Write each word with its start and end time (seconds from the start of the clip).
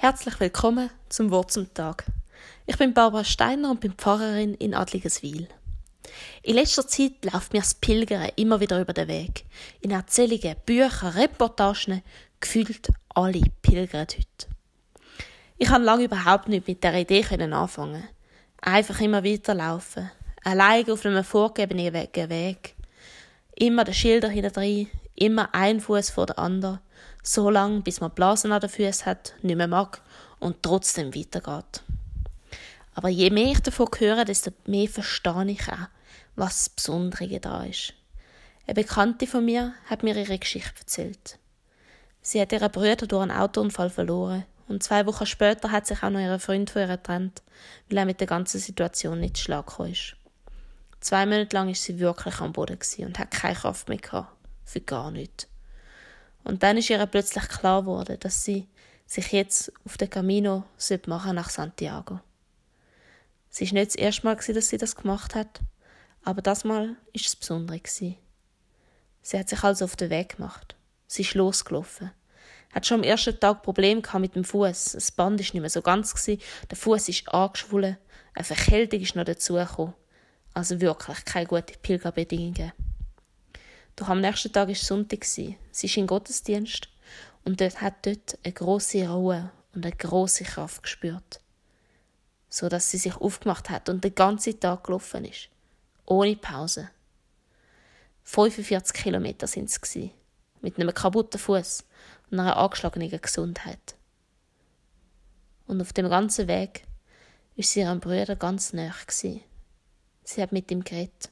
Herzlich 0.00 0.38
willkommen 0.38 0.90
zum 1.08 1.32
Wort 1.32 1.50
zum 1.50 1.74
Tag. 1.74 2.04
Ich 2.66 2.78
bin 2.78 2.94
Barbara 2.94 3.24
Steiner 3.24 3.72
und 3.72 3.80
bin 3.80 3.94
Pfarrerin 3.94 4.54
in 4.54 4.72
Adligeswil. 4.72 5.48
In 6.44 6.54
letzter 6.54 6.86
Zeit 6.86 7.24
läuft 7.24 7.52
mir 7.52 7.58
das 7.58 7.74
Pilgern 7.74 8.30
immer 8.36 8.60
wieder 8.60 8.80
über 8.80 8.92
den 8.92 9.08
Weg. 9.08 9.44
In 9.80 9.90
Erzählungen, 9.90 10.54
Büchern, 10.64 11.14
Reportagen, 11.14 12.04
gefühlt 12.38 12.92
alle 13.08 13.42
pilgern 13.60 14.06
heute. 14.12 14.46
Ich 15.56 15.66
kann 15.66 15.82
lange 15.82 16.04
überhaupt 16.04 16.48
nicht 16.48 16.68
mit 16.68 16.84
der 16.84 16.94
Idee 16.94 17.24
anfangen. 17.52 18.08
Einfach 18.60 19.00
immer 19.00 19.24
weiterlaufen. 19.24 20.12
Allein 20.44 20.88
auf 20.88 21.04
einem 21.04 21.24
vorgegebenen 21.24 21.92
Weg. 21.92 22.76
Immer 23.56 23.82
den 23.82 23.94
Schilder 23.94 24.28
hinter 24.28 24.62
immer 25.16 25.52
ein 25.56 25.80
Fuß 25.80 26.10
vor 26.10 26.26
der 26.26 26.38
anderen 26.38 26.78
so 27.22 27.50
lange, 27.50 27.80
bis 27.80 28.00
man 28.00 28.10
Blasen 28.10 28.52
an 28.52 28.60
den 28.60 28.70
Füßen 28.70 29.06
hat, 29.06 29.34
nicht 29.42 29.56
mehr 29.56 29.68
mag 29.68 30.00
und 30.38 30.62
trotzdem 30.62 31.14
weitergeht. 31.14 31.82
Aber 32.94 33.08
je 33.08 33.30
mehr 33.30 33.52
ich 33.52 33.60
davon 33.60 33.88
höre, 33.98 34.24
desto 34.24 34.50
mehr 34.66 34.88
verstehe 34.88 35.50
ich 35.50 35.68
auch, 35.68 35.88
was 36.36 36.64
das 36.64 36.68
Besondere 36.70 37.40
da 37.40 37.64
ist. 37.64 37.94
Eine 38.66 38.74
Bekannte 38.74 39.26
von 39.26 39.44
mir 39.44 39.74
hat 39.86 40.02
mir 40.02 40.16
ihre 40.16 40.38
Geschichte 40.38 40.80
erzählt. 40.80 41.38
Sie 42.20 42.40
hat 42.40 42.52
ihren 42.52 42.70
Bruder 42.70 42.96
durch 42.96 43.22
einen 43.22 43.30
Autounfall 43.30 43.88
verloren 43.88 44.44
und 44.68 44.82
zwei 44.82 45.06
Wochen 45.06 45.26
später 45.26 45.70
hat 45.70 45.86
sich 45.86 46.02
auch 46.02 46.10
noch 46.10 46.20
ihr 46.20 46.38
Freund 46.38 46.70
von 46.70 46.82
ihr 46.82 46.88
getrennt, 46.88 47.42
weil 47.88 47.98
er 47.98 48.04
mit 48.04 48.20
der 48.20 48.26
ganzen 48.26 48.58
Situation 48.58 49.20
nicht 49.20 49.38
schlag 49.38 49.78
ist. 49.80 50.16
Zwei 51.00 51.24
Monate 51.24 51.54
lang 51.54 51.70
ist 51.70 51.84
sie 51.84 52.00
wirklich 52.00 52.40
am 52.40 52.52
Boden 52.52 52.78
und 52.98 53.18
hat 53.18 53.30
keine 53.30 53.54
Kraft 53.54 53.88
mehr 53.88 53.98
gehabt. 53.98 54.36
Für 54.64 54.80
gar 54.80 55.10
nichts. 55.10 55.46
Und 56.48 56.62
dann 56.62 56.78
ist 56.78 56.88
ihr 56.88 57.04
plötzlich 57.04 57.46
klar 57.46 57.82
geworden, 57.82 58.16
dass 58.20 58.42
sie 58.42 58.66
sich 59.04 59.32
jetzt 59.32 59.70
auf 59.84 59.98
den 59.98 60.08
Camino 60.08 60.64
machen 61.06 61.34
nach 61.34 61.50
Santiago. 61.50 62.20
Es 63.50 63.60
war 63.60 63.72
nicht 63.74 63.88
das 63.88 63.94
erste 63.96 64.24
Mal, 64.24 64.36
dass 64.36 64.68
sie 64.70 64.78
das 64.78 64.96
gemacht 64.96 65.34
hat, 65.34 65.60
aber 66.24 66.40
das 66.40 66.64
Mal 66.64 66.96
ist 67.12 67.26
es 67.26 67.36
besonders. 67.36 67.96
Sie 67.96 69.38
hat 69.38 69.48
sich 69.50 69.62
also 69.62 69.84
auf 69.84 69.96
den 69.96 70.08
Weg 70.08 70.36
gemacht. 70.36 70.74
Sie 71.06 71.20
ist 71.20 71.34
losgelaufen. 71.34 72.12
Hat 72.72 72.86
schon 72.86 73.00
am 73.00 73.04
ersten 73.04 73.38
Tag 73.38 73.62
Probleme 73.62 74.00
mit 74.18 74.34
dem 74.34 74.44
Fuß. 74.44 74.92
Das 74.92 75.12
Band 75.12 75.40
ist 75.40 75.52
nicht 75.52 75.60
mehr 75.60 75.68
so 75.68 75.82
ganz 75.82 76.14
Der 76.24 76.76
Fuß 76.76 77.10
ist 77.10 77.28
angeschwollen. 77.28 77.98
Eine 78.32 78.44
Verkältung 78.44 79.00
ist 79.00 79.16
noch 79.16 79.24
dazugekommen. 79.24 79.92
Also 80.54 80.80
wirklich 80.80 81.24
keine 81.26 81.46
gute 81.46 81.78
Pilgerbedingungen. 81.82 82.72
Doch 83.98 84.08
am 84.10 84.20
nächsten 84.20 84.52
Tag 84.52 84.68
war 84.68 84.74
Sonntag. 84.76 85.24
Sie 85.24 85.56
ist 85.72 85.96
in 85.96 86.06
Gottesdienst 86.06 86.88
und 87.44 87.60
dort 87.60 87.80
hat 87.80 88.06
dort 88.06 88.38
eine 88.44 88.52
große 88.52 89.08
Ruhe 89.08 89.50
und 89.74 89.84
eine 89.84 89.96
große 89.96 90.44
Kraft 90.44 90.84
gespürt. 90.84 91.40
So 92.48 92.68
dass 92.68 92.92
sie 92.92 92.98
sich 92.98 93.16
aufgemacht 93.16 93.70
hat 93.70 93.88
und 93.88 94.04
den 94.04 94.14
ganzen 94.14 94.60
Tag 94.60 94.84
gelaufen 94.84 95.24
ist. 95.24 95.48
Ohne 96.06 96.36
Pause. 96.36 96.90
45 98.22 98.94
Kilometer 98.94 99.48
sind 99.48 99.68
es 99.68 99.80
Mit 100.60 100.78
einem 100.78 100.94
kaputten 100.94 101.40
Fuß 101.40 101.84
und 102.30 102.38
einer 102.38 102.56
angeschlagenen 102.56 103.20
Gesundheit. 103.20 103.96
Und 105.66 105.80
auf 105.80 105.92
dem 105.92 106.08
ganzen 106.08 106.46
Weg 106.46 106.84
ist 107.56 107.72
sie 107.72 107.80
ihrem 107.80 107.98
Bruder 107.98 108.36
ganz 108.36 108.72
nah 108.72 108.94
Sie 109.08 109.42
hat 110.40 110.52
mit 110.52 110.70
ihm 110.70 110.84
geredet, 110.84 111.30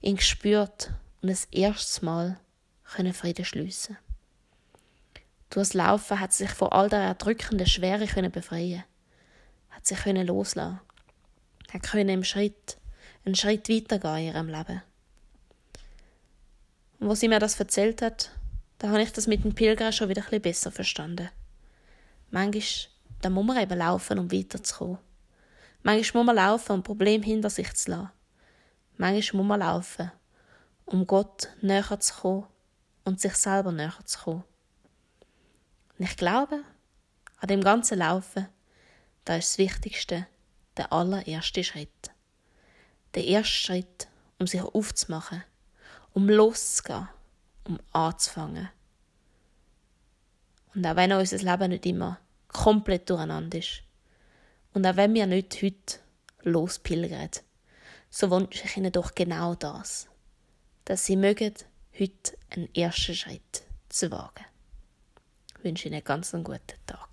ihn 0.00 0.14
gespürt 0.14 0.92
und 1.24 1.30
das 1.30 1.46
erste 1.46 2.04
Mal 2.04 2.38
können 2.84 3.14
Frieden 3.14 3.46
schliessen. 3.46 3.96
Durch 5.48 5.68
das 5.68 5.72
Laufen 5.72 6.20
hat 6.20 6.34
sie 6.34 6.44
sich 6.44 6.52
von 6.52 6.68
all 6.68 6.90
der 6.90 6.98
erdrückenden 6.98 7.66
Schwere 7.66 8.06
können 8.06 8.30
befreien, 8.30 8.84
hat 9.70 9.86
sich 9.86 9.96
können 9.96 10.26
loslassen, 10.26 10.80
hat 11.72 11.82
können 11.82 12.10
im 12.10 12.24
Schritt, 12.24 12.76
einen 13.24 13.34
Schritt 13.36 13.70
weitergehen 13.70 14.18
in 14.18 14.34
ihrem 14.34 14.48
Leben. 14.48 14.82
Und 17.00 17.08
wo 17.08 17.14
sie 17.14 17.28
mir 17.28 17.38
das 17.38 17.58
erzählt 17.58 18.02
hat, 18.02 18.30
da 18.76 18.88
habe 18.88 19.00
ich 19.00 19.10
das 19.10 19.26
mit 19.26 19.44
den 19.44 19.54
Pilgern 19.54 19.94
schon 19.94 20.10
wieder 20.10 20.24
ein 20.30 20.42
besser 20.42 20.72
verstanden. 20.72 21.30
Manchmal 22.30 22.92
da 23.22 23.30
muss 23.30 23.46
man 23.46 23.62
eben 23.62 23.78
laufen, 23.78 24.18
um 24.18 24.30
weiterzukommen. 24.30 24.98
Manchmal 25.84 26.22
muss 26.22 26.26
man 26.26 26.36
laufen, 26.36 26.72
um 26.72 26.82
Probleme 26.82 27.24
hinter 27.24 27.48
sich 27.48 27.72
zu 27.72 27.92
lassen. 27.92 28.10
Manchmal 28.98 29.42
muss 29.42 29.48
man 29.48 29.60
laufen, 29.60 30.12
um 30.86 31.06
Gott 31.06 31.48
näher 31.60 31.98
zu 32.00 32.14
kommen 32.14 32.46
und 33.04 33.20
sich 33.20 33.34
selber 33.34 33.72
näher 33.72 33.98
zu 34.04 34.18
kommen. 34.18 34.44
Und 35.98 36.04
ich 36.04 36.16
glaube, 36.16 36.62
an 37.38 37.48
dem 37.48 37.62
ganzen 37.62 37.98
Laufen, 37.98 38.48
da 39.24 39.36
ist 39.36 39.52
das 39.52 39.58
Wichtigste 39.58 40.26
der 40.76 40.92
allererste 40.92 41.62
Schritt. 41.62 42.10
Der 43.14 43.24
erste 43.24 43.52
Schritt, 43.52 44.08
um 44.38 44.46
sich 44.46 44.62
aufzumachen, 44.62 45.44
um 46.12 46.28
loszugehen, 46.28 47.08
um 47.64 47.78
anzufangen. 47.92 48.68
Und 50.74 50.86
auch 50.86 50.96
wenn 50.96 51.12
unser 51.12 51.38
Leben 51.38 51.70
nicht 51.70 51.86
immer 51.86 52.18
komplett 52.48 53.08
durcheinander 53.08 53.58
ist, 53.58 53.82
und 54.72 54.84
auch 54.84 54.96
wenn 54.96 55.14
wir 55.14 55.26
nicht 55.26 55.62
heute 55.62 56.00
lospilgern, 56.42 57.30
so 58.10 58.30
wünsche 58.30 58.64
ich 58.64 58.76
Ihnen 58.76 58.90
doch 58.90 59.14
genau 59.14 59.54
das 59.54 60.08
dass 60.84 61.06
Sie 61.06 61.16
mögen, 61.16 61.54
heute 61.98 62.36
einen 62.50 62.74
ersten 62.74 63.14
Schritt 63.14 63.62
zu 63.88 64.10
wagen. 64.10 64.44
Ich 65.58 65.64
wünsche 65.64 65.88
Ihnen 65.88 65.96
einen 65.96 66.04
ganz 66.04 66.32
guten 66.32 66.58
Tag. 66.86 67.03